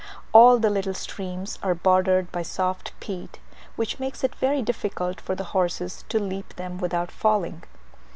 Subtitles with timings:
[0.33, 3.37] All the little streams are bordered by soft peat,
[3.75, 7.61] which makes it very difficult for the horses to leap them without falling.